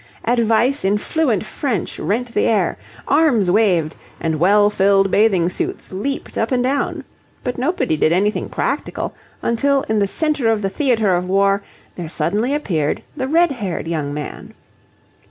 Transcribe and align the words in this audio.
Advice 0.25 0.83
in 0.83 0.97
fluent 0.97 1.45
French 1.45 1.99
rent 1.99 2.33
the 2.33 2.47
air. 2.47 2.75
Arms 3.07 3.51
waved, 3.51 3.95
and 4.19 4.39
well 4.39 4.71
filled 4.71 5.11
bathing 5.11 5.47
suits 5.47 5.91
leaped 5.91 6.39
up 6.39 6.51
and 6.51 6.63
down. 6.63 7.03
But 7.43 7.59
nobody 7.59 7.95
did 7.97 8.11
anything 8.11 8.49
practical 8.49 9.13
until 9.43 9.83
in 9.83 9.99
the 9.99 10.07
centre 10.07 10.49
of 10.49 10.63
the 10.63 10.71
theatre 10.71 11.13
of 11.13 11.29
war 11.29 11.61
there 11.97 12.09
suddenly 12.09 12.55
appeared 12.55 13.03
the 13.15 13.27
red 13.27 13.51
haired 13.51 13.87
young 13.87 14.11
man. 14.11 14.55